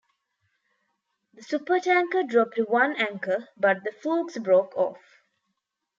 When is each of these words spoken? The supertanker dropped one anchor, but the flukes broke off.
The 1.35 1.43
supertanker 1.43 2.27
dropped 2.27 2.57
one 2.57 2.95
anchor, 2.95 3.49
but 3.55 3.83
the 3.83 3.91
flukes 3.91 4.35
broke 4.39 4.75
off. 4.75 5.21